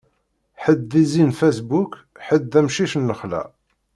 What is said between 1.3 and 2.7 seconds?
Facebook, ḥedd d